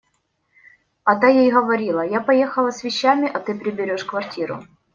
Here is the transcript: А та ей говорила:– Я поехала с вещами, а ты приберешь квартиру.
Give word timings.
А 1.03 1.15
та 1.15 1.29
ей 1.29 1.51
говорила:– 1.51 2.01
Я 2.11 2.21
поехала 2.21 2.71
с 2.71 2.83
вещами, 2.83 3.29
а 3.31 3.39
ты 3.39 3.53
приберешь 3.53 4.03
квартиру. 4.03 4.63